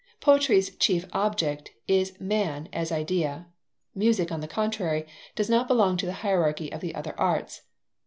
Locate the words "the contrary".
4.41-5.05